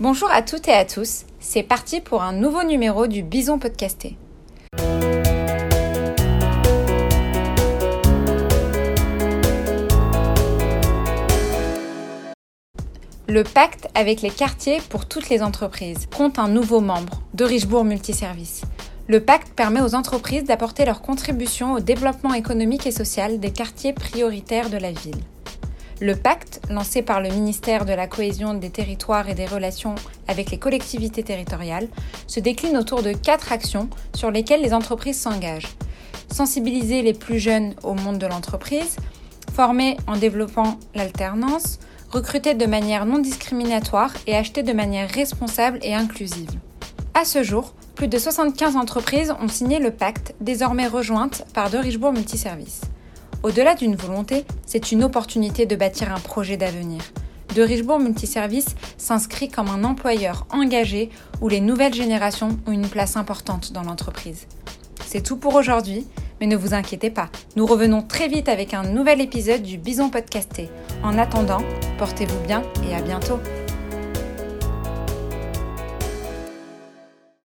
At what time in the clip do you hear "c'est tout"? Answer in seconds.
65.06-65.36